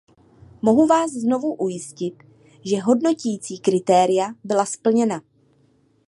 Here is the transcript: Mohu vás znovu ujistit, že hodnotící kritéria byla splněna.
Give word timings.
Mohu 0.61 0.87
vás 0.87 1.11
znovu 1.11 1.53
ujistit, 1.55 2.23
že 2.65 2.79
hodnotící 2.81 3.59
kritéria 3.59 4.27
byla 4.43 4.65
splněna. 4.65 5.21